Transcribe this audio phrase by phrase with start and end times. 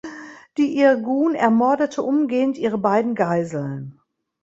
[0.57, 3.99] Die Irgun ermordete umgehend ihre beiden Geiseln.